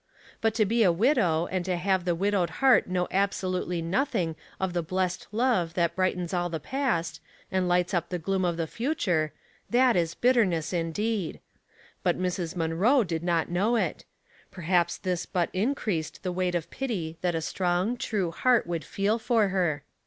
[0.41, 4.73] But to be a widow, and to have the widowed heart know absolutely nothing of
[4.73, 8.57] the blessed love that bright ens all the past, and lights up the gloom of
[8.57, 9.31] the future,
[9.69, 11.39] that is bitterness indeed.
[12.01, 12.55] But Mrs.
[12.55, 14.03] Munroe did not know it;
[14.49, 18.83] perhaps this but in creased the weiglit of pity that a strong, true heart would
[18.83, 19.83] feel for her.